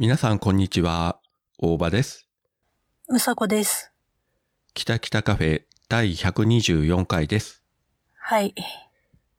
[0.00, 1.20] 皆さんこんにちは。
[1.58, 2.26] 大場です。
[3.08, 3.92] うさこです。
[4.72, 7.62] 北北カフェ第124回です。
[8.16, 8.54] はい。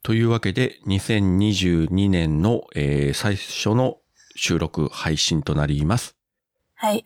[0.03, 3.97] というわけで、2022年の、えー最初の
[4.35, 6.15] 収録配信となります。
[6.75, 7.03] はい。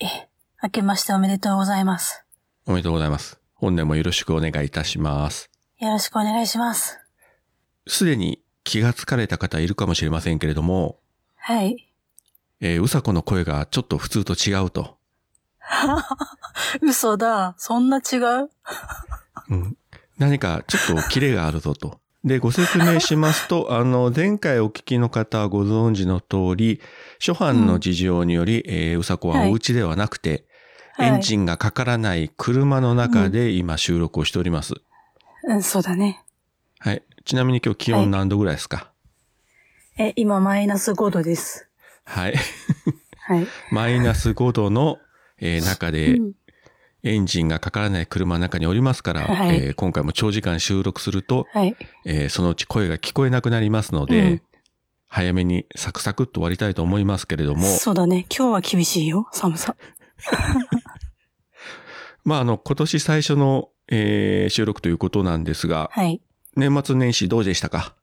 [0.62, 2.26] 明けましておめでとうございます。
[2.66, 3.40] おめでとうございます。
[3.54, 5.49] 本年もよろしくお願いいたします。
[5.80, 6.99] よろしくお願いします。
[7.88, 10.99] すでに気がつかれた方いるかもしれませんけれども、
[11.38, 11.84] はい。
[12.68, 14.98] えーうさこの声がちょっと普通と違うと。
[16.82, 17.54] 嘘だ。
[17.58, 18.50] そんな違う？
[19.50, 19.78] うん
[20.18, 22.00] 何かちょっとキレがあるぞと。
[22.24, 26.82] で、ご説明しますと、 あの、前回お聞きの方はご存知の通り、
[27.24, 30.46] 初版の事情により、えーうさこははいお家ではなくて、
[30.94, 34.76] はいエンジンがかからない車の中で今収録をしております。
[35.44, 36.24] うん、そうだね。
[36.79, 37.04] はい。
[37.26, 38.91] ちなみに今日気温何度ぐらいですか？
[39.98, 41.68] え、今マイナス5度です。
[42.05, 42.35] はい。
[43.27, 43.48] はい。
[43.71, 44.98] マイナス5度の、
[45.39, 46.34] えー中でうん
[47.07, 51.76] エンジンがかからない車の中におりますから、はいえー今回も長時間収録すると、はい。
[52.05, 54.41] えーそのうち声が聞こえなくなりますので、うん
[55.07, 58.26] 早めにサクサクっと終わりたいと思いますけれども、そうだね。
[58.35, 59.29] 今日は厳しいよ。
[59.31, 59.76] 寒さ。
[62.26, 66.22] まあ、あの、今年最初の、えー収録ということなんですが、はい。
[66.57, 67.95] 年末年始どうでしたか？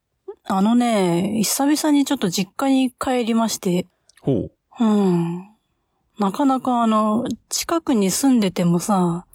[0.45, 3.85] あのね、久々にちょっと実家に帰りまして、
[4.23, 4.51] ほう。
[4.79, 5.49] うん。
[6.17, 9.25] なかなかあの、近くに住んでてもさ、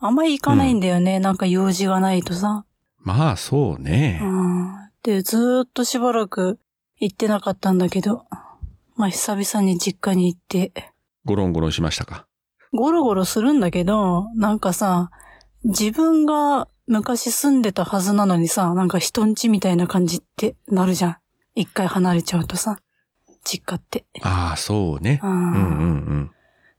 [0.00, 1.20] あんまり行かないんだよね。
[1.20, 2.64] なんか用事がないとさ。
[2.98, 4.20] まあ、そうね。
[4.22, 4.74] うん。
[5.02, 6.58] で、ずーっとしばらく
[6.98, 8.24] 行ってなかったんだけど、
[8.96, 10.72] まあ久々に実家に行って、
[11.26, 12.26] ゴロンゴロンしましたか？
[12.72, 15.10] ゴロゴロするんだけど、なんかさ、
[15.64, 21.16] 自分が昔住んでたはずなのにさ、なんか人ん家みたいな感じってなるじゃん。
[21.54, 22.78] 一回離れちゃうとさ、
[23.44, 24.04] 実家って。
[24.22, 25.20] ああ、そうね。
[25.22, 26.30] ううんんうん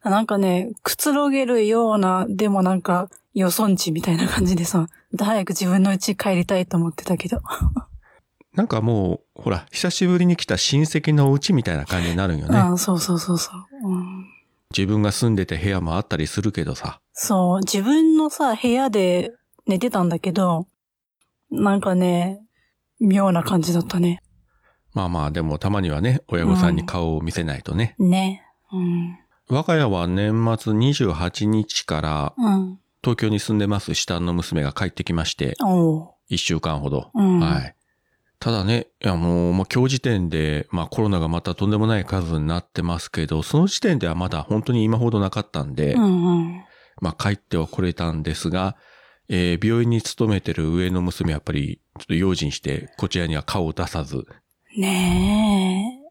[0.04, 0.12] うん。
[0.12, 4.88] なんかね、くつろげるような、でもなんか、よそんちみたいな感じでさ、
[5.18, 7.42] 早く自分の家帰りたいと思ってたけど。
[8.54, 12.58] なんかもう、ほら、久しぶりに来た親戚のうちみたいな感じになるんよね。
[12.58, 14.26] ああそうそうそうそう、うん。
[14.76, 17.02] 自分が住んでて部屋もあったりするけどさ。
[17.12, 19.34] そう、自分のさ、部屋で
[19.68, 20.68] 寝てたんだけど、
[21.52, 22.42] なんかね、
[23.00, 24.22] 妙な感じだったね。
[24.96, 27.96] まあまあ、でもたまにはね、親御さんに顔を見せないとね。
[28.00, 28.44] ね。
[28.72, 29.20] うん。
[29.50, 32.80] 我が家は年末28日からうん。
[33.04, 35.54] 東京に住んでます下の娘が帰ってきまして。
[36.28, 37.12] 一週間ほど。
[37.14, 37.40] うん。
[37.40, 37.76] はい。
[38.40, 46.64] ただね、いやもう、今日時点で、まあコロナがまたとんでもない数になってますけど、その時点ではまだ本当に今ほどなかったんで、うんうん。
[47.02, 48.76] まあ帰っては来れたんですが、
[49.28, 54.26] えー病院に勤めてる上の娘はやっぱりちょっと用心してこちらには顔を出さず、
[54.80, 56.02] ね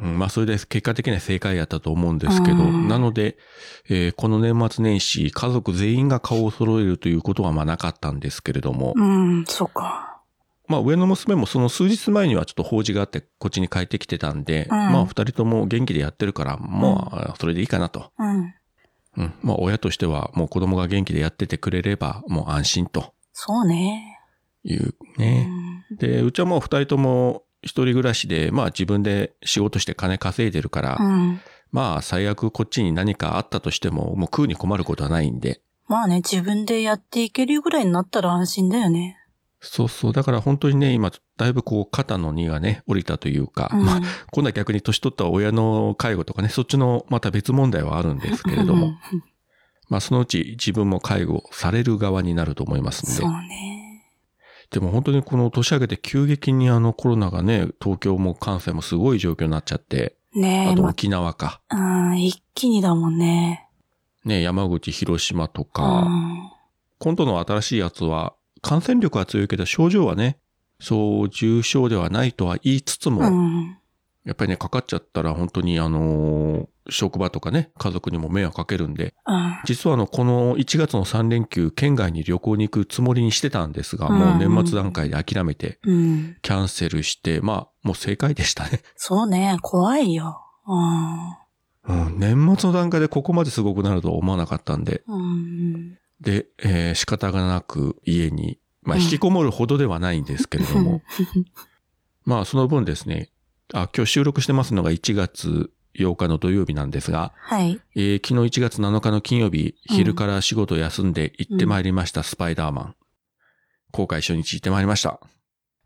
[0.00, 3.36] うん、まあそれで結果的には正解やったと思うんですけど、うんなので、
[3.88, 10.22] えーこの年末年始家族全員が顔を揃えるということはまあなかったんですけれどもえ。、うん、そうか。
[10.68, 18.12] まあ上の娘もその数日前にはちょっと法事があってこっちに帰ってきてたんで、うんまあ二人とも元気でやってるから、まあそれでいいかなと。
[18.18, 18.54] うん。
[19.16, 19.34] うん。
[19.42, 24.20] まあ親としてはもう子供が元気でやっててくれればもう安心とそうね。
[24.62, 25.48] いううね。
[25.92, 25.96] ん。
[25.96, 31.40] で、うちはもう二人とも一人暮らしで、まあ自分で仕事して金稼いでるから、うん。
[31.70, 35.60] まあ最悪こっちに何かあったとしてももう食うに困ることはないんで。
[35.86, 39.16] まあね、自分でやっていけるぐらいになったら安心だよね。
[39.60, 40.12] そうそう。
[40.12, 48.92] だから本当にね、今だいぶこう肩の荷がね、降りたというか、うんまあ今度は逆に年取った親の介護とかね、そっちのまた別問題はあるんですけれども、
[49.88, 53.30] まあそのうち自分も介護される側になると思いますんでそう。
[53.30, 53.87] ね。
[54.70, 61.60] でも本当にこの年明けて急激にあのコロナがね、東京も関西もすごい状況になっちゃって、ねあと沖縄か。
[61.70, 61.76] う
[62.12, 63.66] ん、一気にだもんね。
[64.24, 66.52] ね、山口、広島とうか、ん。
[66.98, 70.38] 今度の新しいやつは、感染力は強いけど症状はね、
[70.80, 73.78] そう重症ではないとは言いつつも、うん。
[74.24, 79.58] やっぱりね、かかっちゃったら本当にあのー職場とかね、家族にも迷惑かけるんで、うん。
[79.64, 86.36] 実はあの、この1月の3連休、県外に旅行に行くつもりにしてたんですが、うんもう年末段階で諦めて、うん。
[86.42, 88.80] キャンセルして、まあ、もう正解でしたね。
[88.96, 90.40] そうね、怖いよ。
[90.66, 92.06] うん。
[92.06, 95.98] うん、年末の段階でここまですごくなるとは思わなかったんで、うん。
[96.20, 101.02] で、えー仕方がなく家に、まあ、うん引きこもるほどではないんですけれども、
[102.24, 103.30] まあ、その分ですね、
[103.72, 107.80] あ、今日収録してますのが1月8日の土曜日なんですが、はい。
[107.96, 112.94] えー昨日1月7日の金曜日、うん昼から仕事を休んで行ってまいりました、スパイダーマン。
[113.92, 115.18] 公開初日行ってまいりました。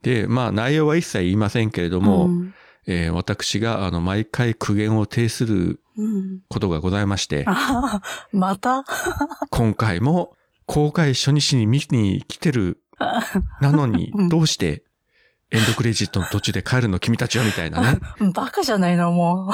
[0.03, 2.55] で、まあ内容は一切言いませんけれども、うん
[2.87, 6.41] えー私があの毎回苦言を呈するうん。
[6.49, 8.01] ことがございまして、あ
[8.33, 8.85] また？
[9.51, 10.35] 今回も
[10.67, 12.83] 公開初日に見に来てる
[13.61, 14.85] なのにうん、どうして
[15.51, 17.99] エンドクレジットの途中で帰るの君たちはみたいなね。
[18.35, 19.53] バカじゃないの、も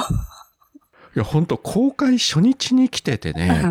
[1.15, 3.33] いや、本当公開初日に来ててう。
[3.33, 3.63] ね、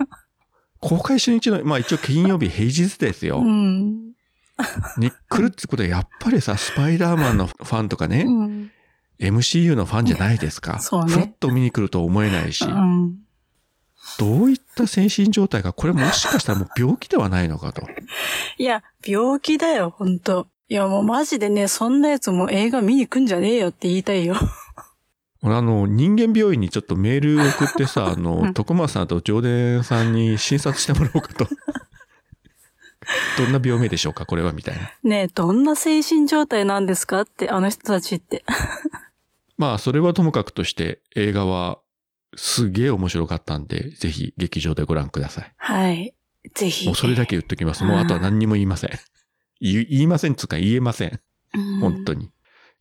[0.80, 3.38] 公開初日の、まあ一応金曜日平日ですよ。
[3.38, 4.12] うん。
[4.98, 8.70] に来るってことはやっぱりさ、スパイダーマンのファンとかね、うん。
[9.18, 10.78] MCU のファンじゃないですか。
[10.80, 13.18] そうねふらっと見に来ると思えないし、うん。
[14.18, 17.82] どういった精神状態か、これもしかしたらもう病気ではないのかと。
[18.58, 20.48] いや、病気だよ、ほんと。
[20.68, 24.36] いや、もうマジでね、そんなやつも映画見に来んじゃねえよって言いたいよ。
[25.42, 29.40] 俺あの、人間病院にちょっとメール送ってさ、 あうの、ん徳松さんと上
[29.78, 31.46] 田さんに診察してもらおうかと。
[33.38, 34.92] どんな病名でしょうかこれはみたいな。
[35.02, 38.44] ねえ、どんな精神状態なんですかって、あの人たちって。
[39.56, 41.80] まあ、それはともかくとして、映画は
[42.36, 45.52] すげえ面白かったんで、ぜひ劇場でご覧ください。
[45.56, 46.14] はい。
[46.54, 46.86] ぜひ。
[46.86, 47.84] もうそれだけ言っときます。
[47.84, 48.90] もうあとは何にも言いません。
[49.60, 51.20] 言い言いませんつうか言えません
[51.80, 52.30] 本当に。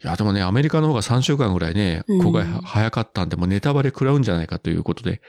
[0.04, 5.22] いや、でもね、アメリカの方が3週間ぐらいね、うん公開は早かったんで、もうネタバレ食らうんじゃないかということで、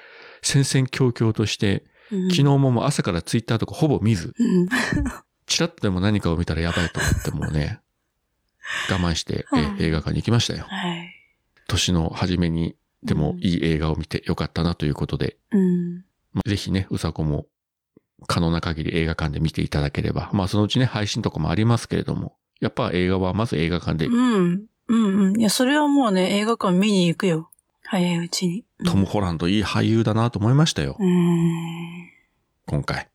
[0.42, 4.68] 戦々恐々として、うん昨日ももう朝からツイッターとかほぼ見ず、うん。
[5.46, 7.80] チラッとでも何かを見たらやばいと思ってもうね、
[8.90, 10.64] 我慢して、えうん映画館に行きましたよ。
[10.68, 11.08] はい。
[11.68, 12.74] 年の初めに
[13.04, 16.04] でもいい映画を見てよかったなということで、うん。
[16.32, 17.46] まあぜひね、うさこも
[18.26, 24.62] 可能な限り映画館で見ていただければ、まあそのうちね、配信とかもありますけれども、やっぱ映画はまず映画館で、うん。
[24.88, 25.40] うんうん。
[25.40, 27.50] いや、それはもうね、映画館見に行くよ。
[27.84, 28.64] 早いうちに。
[28.84, 32.08] トム・ホランドいい俳優だなと思いましたよ、うん。
[32.66, 33.08] 今回。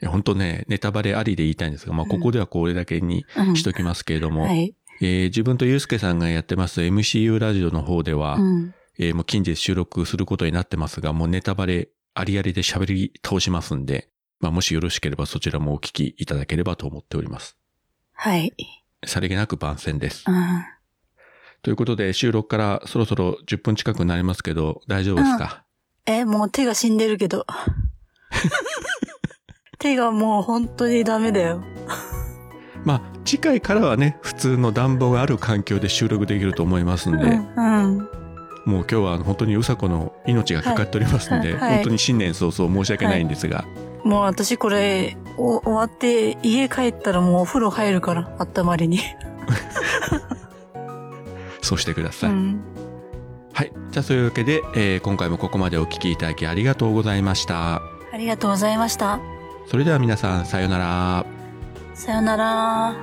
[0.00, 3.56] いや本当ね、ネタバレありで言いたいんですが、まあここではこれだけにうん。
[3.56, 4.74] しときますけれども、はい。
[5.00, 8.74] えー自分とゆうすけさんがやってます MCU ラジオの方では、うん。
[8.98, 14.08] えーもう近日収録することになってますが、もうネタバレありありで喋り通しますんで、
[14.40, 17.56] まあもしよろしければそちらもお聞きいただければと思っております。
[18.20, 18.52] はい。
[19.06, 20.24] さりげなく番宣です。
[20.26, 20.64] うん。
[21.62, 25.62] ということで収録からそろそろ10分近くになりますけど、大丈夫ですか、
[26.04, 27.46] え、もう手が死んでるけど。
[29.78, 31.62] 手がもう本当にダメだよ。
[32.84, 37.54] まあ次回からはね、普通の暖房がある環境で収録できると思いますんで、うん。
[37.54, 37.98] うん。
[38.64, 43.64] もう今日は本当にうさこの命がかかっておりますんで、はいはい本当に新年早々申し訳ないんですが、
[44.02, 48.98] もう私これ、お終わって家帰ったらもうお風呂入るから、あったまりに。
[51.62, 52.30] そうしてください。
[52.30, 52.60] うん。
[53.52, 53.72] はい。
[53.90, 57.76] じゃあそういうわけで、えー今回もここまでお聞きいただきありがとうございました。
[57.76, 57.82] あ
[58.16, 59.20] りがとうございました。
[59.66, 61.26] それでは皆さん、さようなら。
[61.94, 62.96] さよなら。